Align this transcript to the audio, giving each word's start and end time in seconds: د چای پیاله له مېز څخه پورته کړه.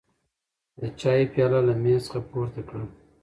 د 0.79 0.81
چای 0.99 1.21
پیاله 1.33 1.59
له 1.67 1.73
مېز 1.83 2.01
څخه 2.07 2.19
پورته 2.29 2.61
کړه. 2.67 2.83